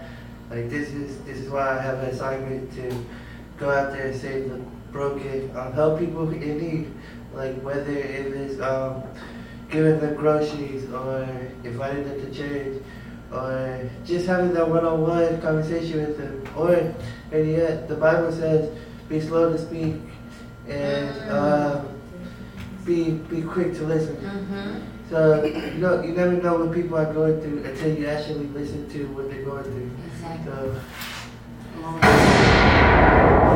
[0.50, 3.06] Like this is this is why I have an assignment to
[3.58, 4.62] go out there and save the
[4.92, 6.94] broken, um, help people in need.
[7.34, 9.04] Like whether it is um,
[9.70, 11.28] giving them groceries or
[11.63, 12.82] inviting them to church
[13.32, 16.44] or just having that one-on-one conversation with them.
[16.56, 16.74] Or,
[17.32, 18.72] and yet, the Bible says,
[19.10, 19.96] be slow to speak
[20.68, 21.84] and uh,
[22.86, 24.16] be be quick to listen.
[24.18, 24.80] Mm-hmm.
[25.10, 28.90] So you know, you never know what people are going through until you actually listen
[28.90, 29.92] to what they're going through.
[30.08, 30.52] Exactly.
[30.52, 30.82] So,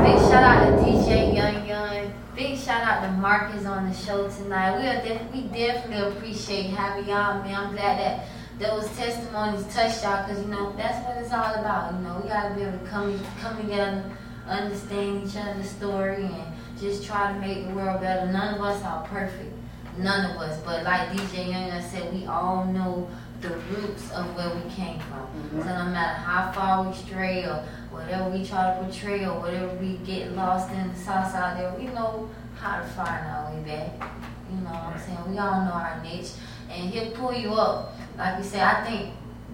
[0.04, 2.14] Big shout out to DJ Young Young.
[2.36, 4.80] Big shout out to Marcus on the show tonight.
[4.80, 7.54] We are def- we definitely appreciate having y'all, man.
[7.54, 8.26] I'm glad that
[8.58, 11.94] those testimonies touched y'all because you know that's what it's all about.
[11.94, 14.04] You know, we gotta be able to come come together,
[14.48, 18.32] understand each other's story, and just try to make the world better.
[18.32, 19.54] None of us are perfect,
[20.00, 20.60] none of us.
[20.66, 23.08] But like DJ Young Young said, we all know
[23.42, 25.20] the roots of where we came from.
[25.20, 25.62] Mm-hmm.
[25.62, 27.64] So no matter how far we stray or
[28.02, 31.74] whatever we try to portray or whatever we get lost in the sauce out there,
[31.78, 34.10] we know how to find our way back.
[34.50, 35.32] You know what I'm saying?
[35.32, 36.32] We all know our niche.
[36.70, 37.96] And he'll pull you up.
[38.18, 39.14] Like you said, I think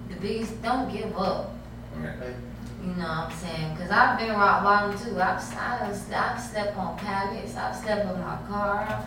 [0.10, 1.53] the biggest, don't give up.
[2.81, 3.73] You know what I'm saying?
[3.73, 5.19] Because I've been rock bottom too.
[5.19, 7.56] I've, I've, I've slept on pallets.
[7.56, 9.06] I've slept with my car off.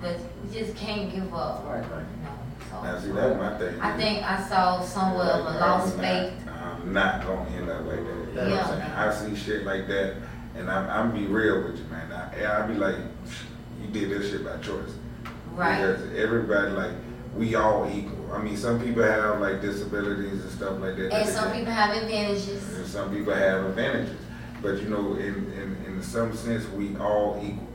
[0.00, 1.64] But you just can't give up.
[1.66, 2.04] Right, right.
[2.04, 2.38] You know,
[2.70, 2.82] so.
[2.82, 3.80] Now, see, that's my thing.
[3.80, 6.32] I think I saw somewhat of a lost faith.
[6.84, 8.28] Not gonna end up like that.
[8.28, 8.92] You know what I'm saying?
[8.92, 10.16] I see shit like that,
[10.56, 12.12] and I'm, I'm be real with you, man.
[12.12, 12.96] I, I be like,
[13.80, 14.90] you did this shit by choice.
[15.52, 15.78] Right.
[15.78, 16.92] Because everybody, like,
[17.36, 18.32] we all equal.
[18.32, 21.12] I mean, some people have like disabilities and stuff like that.
[21.12, 22.76] And some people have advantages.
[22.76, 24.18] And some people have advantages.
[24.62, 27.68] But you know, in, in, in some sense, we all equal.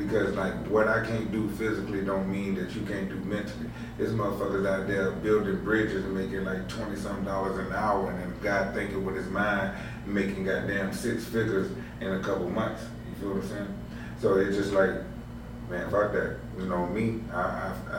[0.00, 3.68] Because like what I can't do physically don't mean that you can't do mentally.
[3.98, 8.18] There's motherfuckers out there building bridges and making like twenty something dollars an hour, and
[8.20, 9.76] then God thinking with his mind
[10.06, 11.70] making goddamn six figures
[12.00, 12.82] in a couple months.
[13.08, 13.74] You feel what I'm saying?
[14.20, 14.90] So it's just like
[15.68, 16.36] Man, fuck that.
[16.58, 17.96] You know me, I, I, I,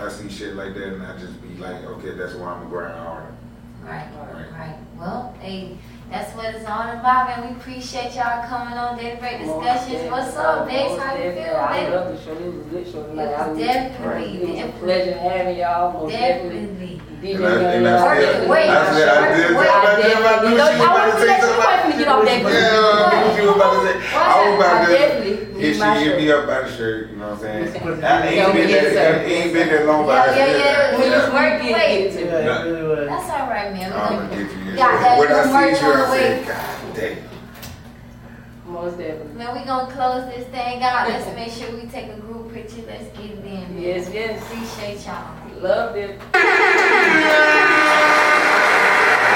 [0.00, 2.66] I- I see shit like that and I just be like, okay, that's why I'm
[2.66, 3.32] a grind harder.
[3.80, 4.50] Right, Right.
[4.58, 4.76] right.
[4.98, 5.78] Well, hey,
[6.12, 10.10] that's what it's all about, and we appreciate y'all coming on Daily Break Discussions.
[10.10, 11.00] What's up, Bex?
[11.02, 11.92] How you feel, I baby?
[11.96, 12.32] love the show.
[12.36, 13.32] It was a good show tonight.
[13.32, 15.92] It was definitely, It was a pleasure having y'all.
[15.92, 16.60] Most definitely.
[16.60, 17.00] Definitely.
[17.22, 18.48] DJ And I- and Young that's- Young.
[18.48, 20.72] Wait, wait, I said, I did, wait, I I did, I definitely- knew No, she
[20.72, 21.62] was I about wanted to to say let you something.
[21.62, 22.52] wait for me to get off that Yeah, good.
[22.52, 23.94] I knew she was about to say.
[24.12, 25.21] I was about I to.
[25.62, 28.04] Definitely If need she hit me up by the shirt, you know what I'm saying?
[28.04, 30.74] I ain't been yes, that, ain't been that long by Yeah, the yeah, yeah.
[30.74, 30.98] shirt.
[30.98, 33.08] We was We working get it to it really was.
[33.08, 33.92] That's all right, man.
[33.92, 34.62] I'm gonna gonna get you.
[34.64, 36.18] your Got that When I see merch you, on I the way.
[36.18, 38.72] say, God damn.
[38.72, 39.34] Most definitely.
[39.34, 41.08] Man, we gonna close this thing out.
[41.08, 42.82] Let's make sure we take a group picture.
[42.86, 43.44] Let's get it in.
[43.44, 43.80] man.
[43.82, 44.42] Yes, yes.
[44.42, 45.60] Appreciate y'all.
[45.60, 46.18] Loved it.